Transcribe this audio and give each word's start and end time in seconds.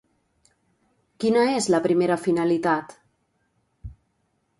Quina 1.23 1.43
és 1.57 1.67
la 1.75 1.81
primera 1.87 2.17
finalitat? 2.21 2.97